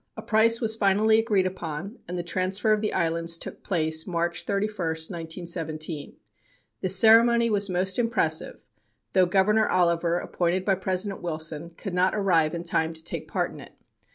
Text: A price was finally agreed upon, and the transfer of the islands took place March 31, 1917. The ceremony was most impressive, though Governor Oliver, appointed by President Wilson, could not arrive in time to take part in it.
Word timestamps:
A 0.17 0.23
price 0.23 0.59
was 0.59 0.75
finally 0.75 1.19
agreed 1.19 1.45
upon, 1.45 1.99
and 2.07 2.17
the 2.17 2.23
transfer 2.23 2.71
of 2.73 2.81
the 2.81 2.91
islands 2.91 3.37
took 3.37 3.61
place 3.61 4.07
March 4.07 4.45
31, 4.45 4.75
1917. 4.75 6.15
The 6.81 6.89
ceremony 6.89 7.51
was 7.51 7.69
most 7.69 7.99
impressive, 7.99 8.57
though 9.13 9.27
Governor 9.27 9.67
Oliver, 9.69 10.17
appointed 10.17 10.65
by 10.65 10.73
President 10.73 11.21
Wilson, 11.21 11.69
could 11.77 11.93
not 11.93 12.15
arrive 12.15 12.55
in 12.55 12.63
time 12.63 12.93
to 12.93 13.03
take 13.03 13.27
part 13.27 13.51
in 13.51 13.59
it. 13.59 13.73